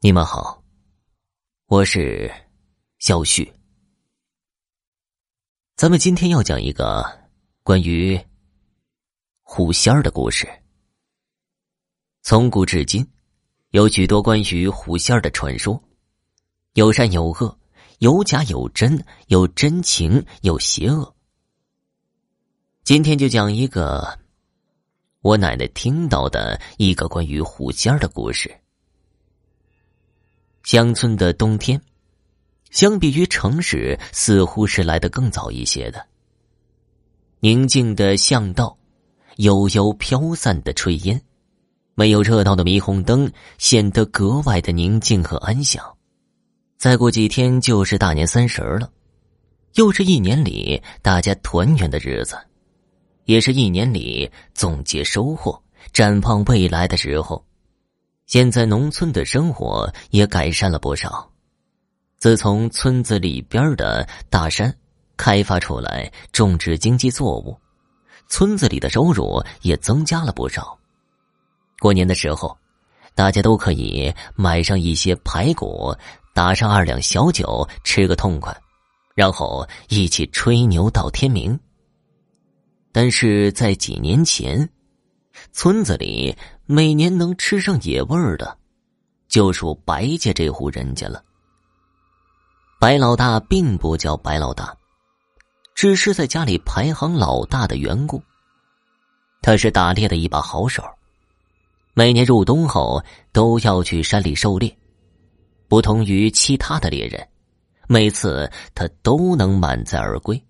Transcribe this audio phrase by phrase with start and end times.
[0.00, 0.62] 你们好，
[1.68, 2.30] 我是
[2.98, 3.50] 肖旭。
[5.74, 7.02] 咱们今天要讲一个
[7.62, 8.20] 关于
[9.40, 10.46] 狐仙儿的故事。
[12.20, 13.10] 从古至今，
[13.70, 15.82] 有许多关于狐仙儿的传说，
[16.74, 17.58] 有善有恶，
[18.00, 21.16] 有假有真，有真情有邪恶。
[22.84, 24.18] 今天就讲一个
[25.20, 28.54] 我奶奶听到的一个关于狐仙儿的故事。
[30.66, 31.80] 乡村的冬天，
[32.72, 36.04] 相比于城市，似乎是来得更早一些的。
[37.38, 38.76] 宁静的巷道，
[39.36, 41.22] 悠悠飘散的炊烟，
[41.94, 45.80] 没有热闹的霓虹灯，显得格外的宁静和安详。
[46.76, 48.90] 再过几天就是大年三十了，
[49.74, 52.36] 又是一年里大家团圆的日子，
[53.26, 55.62] 也是一年里总结收获、
[55.92, 57.40] 展望未来的时候。
[58.26, 61.30] 现在农村的生活也改善了不少。
[62.18, 64.74] 自从村子里边的大山
[65.16, 67.56] 开发出来种植经济作物，
[68.28, 70.76] 村子里的收入也增加了不少。
[71.78, 72.56] 过年的时候，
[73.14, 75.94] 大家都可以买上一些排骨，
[76.34, 78.54] 打上二两小酒，吃个痛快，
[79.14, 81.58] 然后一起吹牛到天明。
[82.90, 84.68] 但是在几年前，
[85.52, 86.36] 村子里。
[86.68, 88.58] 每年能吃上野味儿的，
[89.28, 91.22] 就属白家这户人家了。
[92.80, 94.76] 白老大并不叫白老大，
[95.76, 98.20] 只是在家里排行老大的缘故。
[99.42, 100.82] 他是打猎的一把好手，
[101.94, 104.76] 每年入冬后都要去山里狩猎。
[105.68, 107.24] 不同于其他的猎人，
[107.86, 110.44] 每次他都能满载而归。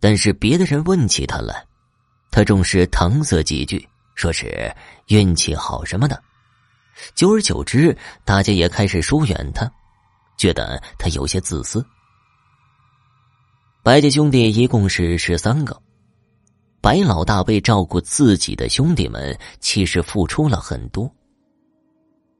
[0.00, 1.62] 但是别的人问起他来，
[2.30, 3.86] 他总是搪塞几句。
[4.14, 4.74] 说是
[5.08, 6.22] 运气好什么的，
[7.14, 9.70] 久而久之，大家也开始疏远他，
[10.36, 11.84] 觉得他有些自私。
[13.82, 15.80] 白家兄弟一共是十三个，
[16.80, 21.12] 白老大为照顾自己的兄弟们，其实付出了很多。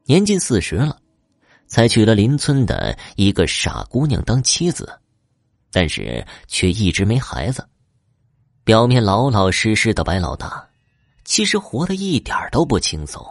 [0.04, 0.96] 年近四十了，
[1.66, 5.00] 才娶了邻村的一个傻姑娘当妻子，
[5.72, 7.66] 但是却一直没孩子。
[8.62, 10.68] 表面老老实实的白老大。
[11.32, 13.26] 其实活得一点都不轻松。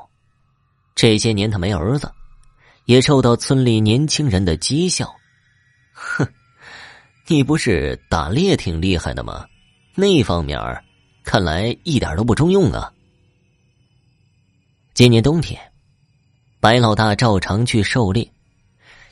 [0.95, 2.11] 这些年他没儿子，
[2.85, 5.15] 也受到村里年轻人的讥笑。
[5.93, 6.27] 哼，
[7.27, 9.45] 你不是打猎挺厉害的吗？
[9.93, 10.59] 那方面
[11.23, 12.91] 看来一点都不中用啊。
[14.95, 15.61] 今年冬天，
[16.59, 18.27] 白老大照常去狩猎，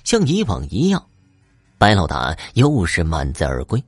[0.03, 1.07] 像以往一样，
[1.77, 3.79] 白老大又是满载而归。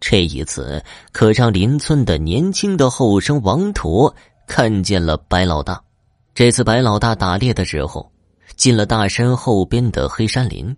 [0.00, 0.82] 这一次
[1.12, 4.14] 可让邻村的年轻的后生王驼
[4.46, 5.82] 看见了白老大。
[6.34, 8.10] 这次白老大打猎的时候，
[8.56, 10.74] 进了大山后边的黑山林。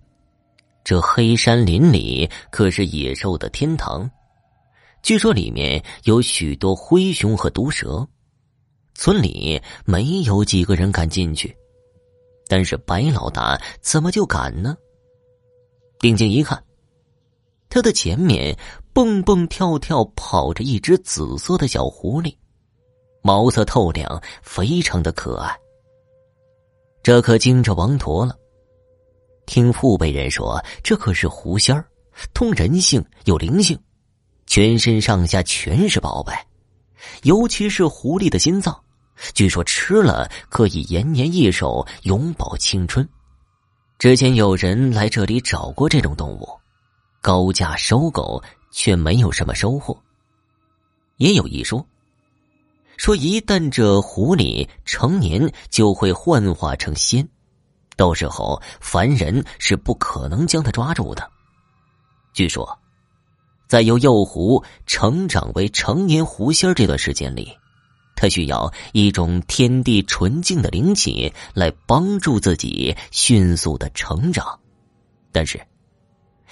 [0.83, 4.11] 这黑山林里可是野兽的天堂，
[5.03, 8.07] 据说里面有许多灰熊和毒蛇。
[8.95, 11.55] 村里没有几个人敢进去，
[12.49, 14.75] 但是白老大怎么就敢呢？
[15.99, 16.63] 定睛一看，
[17.69, 18.57] 他的前面。
[18.93, 22.34] 蹦蹦跳跳跑着一只紫色的小狐狸，
[23.23, 25.56] 毛色透亮，非常的可爱。
[27.03, 28.37] 这可惊着王驼了。
[29.47, 31.84] 听父辈人说，这可是狐仙儿，
[32.34, 33.78] 通人性，有灵性，
[34.47, 36.33] 全身上下全是宝贝，
[37.22, 38.78] 尤其是狐狸的心脏，
[39.34, 43.09] 据说吃了可以延年益寿，永葆青春。
[43.99, 46.49] 之前有人来这里找过这种动物，
[47.21, 48.43] 高价收购。
[48.71, 50.01] 却没有什么收获。
[51.17, 51.87] 也有一说，
[52.97, 57.29] 说一旦这狐狸成年，就会幻化成仙，
[57.97, 61.31] 到时候凡人是不可能将它抓住的。
[62.33, 62.79] 据说，
[63.69, 67.55] 在由幼狐成长为成年狐仙这段时间里，
[68.17, 74.59] 他需要一种天地纯净的灵气来帮助自己迅速的成长。
[75.33, 75.61] 但是，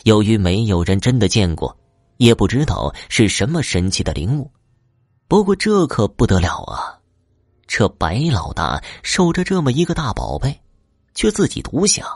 [0.05, 1.75] 由于没有人真的见过。
[2.19, 4.51] 也不知道是什么神奇的灵物，
[5.27, 6.99] 不过这可不得了啊！
[7.67, 10.61] 这白老大守着这么一个大宝贝，
[11.15, 12.07] 却自己独享。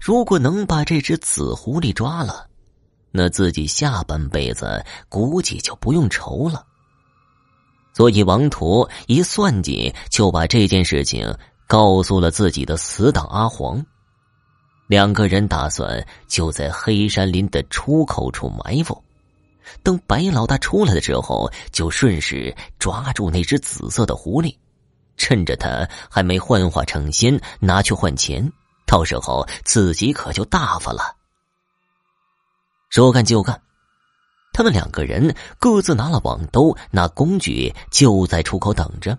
[0.00, 2.48] 如果能把这只紫狐狸抓了，
[3.10, 6.64] 那自己下半辈子估计就不用愁了。
[7.92, 11.36] 所以王图一算计，就把这件事情
[11.66, 13.84] 告诉了自己的死党阿黄。
[14.86, 19.02] 两个人打算就在黑山林的出口处埋伏，
[19.82, 24.54] 等白老大出来的时候，就顺势抓住那只紫色的狐狸，
[25.16, 28.52] 趁着他还没幻化成仙，拿去换钱，
[28.86, 31.16] 到时候自己可就大发了。
[32.90, 33.60] 说干就干，
[34.52, 39.18] 他们两个人各自拿了网兜、拿工具，就在出口等着。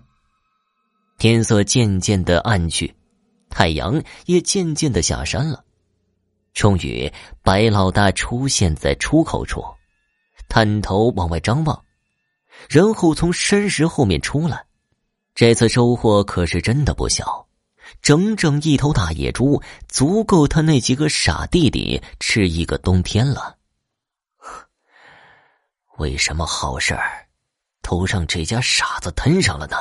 [1.18, 2.94] 天色渐渐的暗去，
[3.48, 5.64] 太阳也渐渐的下山了。
[6.52, 7.12] 终于，
[7.42, 9.62] 白老大出现在出口处，
[10.48, 11.84] 探头往外张望，
[12.68, 14.64] 然后从山石后面出来。
[15.34, 17.46] 这次收获可是真的不小，
[18.00, 23.58] 整整一头大野猪，足够他那几个傻弟弟吃一个冬天了。
[25.98, 27.26] 为什么好事儿
[27.82, 29.76] 都让这家傻子摊上了呢？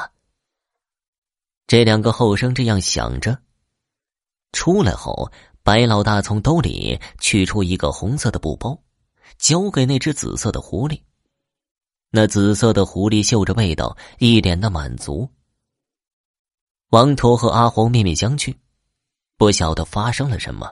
[1.68, 3.40] 这两个后生这样想着，
[4.56, 5.30] 出来后。
[5.66, 8.80] 白老大从兜里取出一个红色的布包，
[9.40, 11.02] 交给那只紫色的狐狸。
[12.12, 15.28] 那紫色的狐狸嗅着味道，一脸的满足。
[16.92, 18.54] 王驼和阿黄面面相觑，
[19.38, 20.72] 不晓得发生了什么。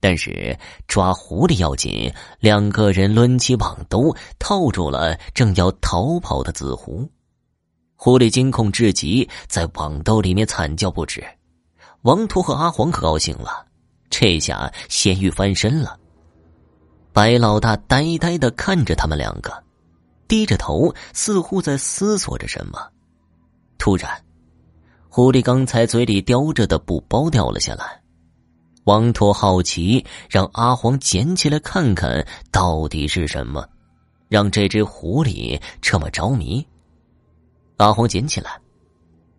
[0.00, 0.56] 但是
[0.86, 7.10] 抓狐狸要紧，两个人抡起网兜，套住了正要逃跑的紫狐。
[7.96, 11.26] 狐狸惊恐至极，在网兜里面惨叫不止。
[12.06, 13.66] 王图和阿黄可高兴了。
[14.08, 15.98] 这下咸鱼翻身了。
[17.12, 19.52] 白老大呆呆的看着他们两个，
[20.28, 22.78] 低着头，似乎在思索着什么。
[23.76, 24.08] 突然，
[25.08, 28.00] 狐狸刚才嘴里叼着的布包掉了下来。
[28.84, 33.68] 王驼好奇，让阿黄捡起来看看到底是什么，
[34.28, 36.64] 让这只狐狸这么着迷。
[37.78, 38.60] 阿黄捡起来，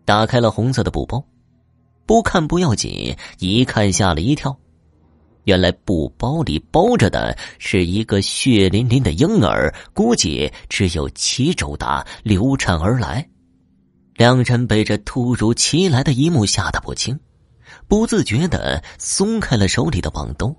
[0.03, 1.23] 打开了红色的布包。
[2.07, 4.57] 不看不要紧，一看吓了一跳。
[5.43, 13.27] 原来布包里包着的是一个血淋淋的婴儿，估计只有七周大，流产而来。
[14.15, 17.17] 两人被这突如其来的一幕吓得不轻，
[17.87, 20.55] 不自觉的松开了手里的网兜。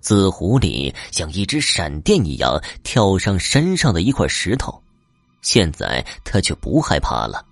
[0.00, 4.80] 紫狐狸像一只闪电一样跳上山上的一块石头，
[5.42, 7.44] 现在他却不害怕了，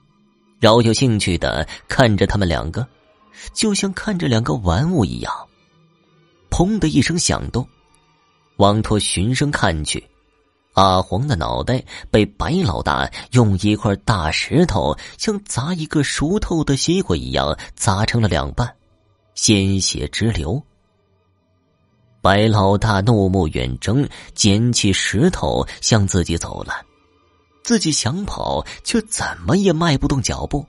[0.60, 2.86] 饶有兴趣的看着他们两个。
[3.52, 5.32] 就像看着两个玩物一样，
[6.50, 7.66] 砰的一声响动，
[8.56, 10.02] 王拓循声看去，
[10.74, 18.74] 阿黄的脑袋被白老大用一块大石头像砸一个熟透的西瓜一样砸成了两半，
[19.34, 20.62] 鲜血直流。
[22.20, 26.82] 白老大怒目远睁，捡起石头向自己走来，
[27.62, 30.64] 自己想跑却怎么也迈不动脚步，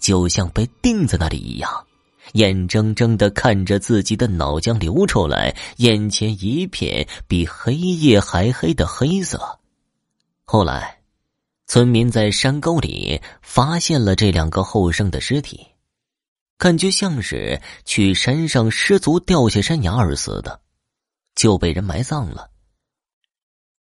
[0.00, 1.70] 就像被钉在那里一样。
[2.32, 9.58] 眼睁睁的看着自己的脑浆流出来，眼前一片比黑夜还黑的黑色。
[10.44, 11.00] 后来，
[11.66, 15.66] 村民在山沟里发现了这两个后生的尸体，
[16.58, 20.60] 感觉像是去山上失足掉下山崖而死的，
[21.34, 22.50] 就被人埋葬了。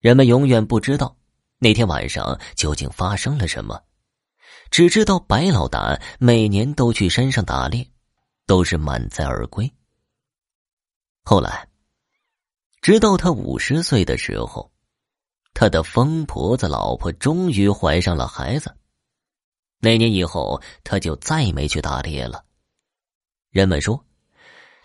[0.00, 1.16] 人们永远不知道
[1.58, 3.80] 那天晚上究竟发生了什么，
[4.70, 7.86] 只知道白老大每年都去山上打猎。
[8.52, 9.72] 都是满载而归。
[11.24, 11.66] 后来，
[12.82, 14.70] 直到他五十岁的时候，
[15.54, 18.76] 他的疯婆子老婆终于怀上了孩子。
[19.78, 22.44] 那年以后，他就再没去打猎了。
[23.48, 24.04] 人们说，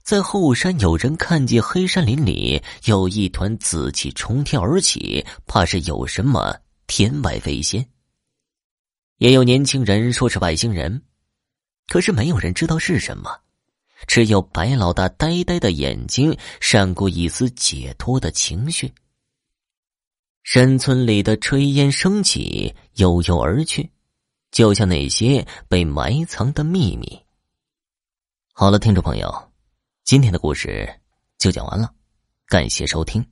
[0.02, 6.58] 在后山有人看见黑山林里有一团紫气冲天而起，怕是有什么
[6.88, 7.86] 天外飞仙。
[9.18, 11.04] 也有年轻人说是外星人，
[11.90, 13.42] 可是没有人知道是什么。
[14.06, 18.94] 只有白老大呆呆的眼睛闪过一丝解脱的情绪。
[20.44, 23.90] 山村里的炊烟升起，悠悠而去，
[24.52, 27.20] 就像那些被埋藏的秘密。
[28.54, 29.52] 好了，听众朋友，
[30.04, 30.90] 今天的故事
[31.38, 31.94] 就讲完了，
[32.48, 33.26] 感谢收听。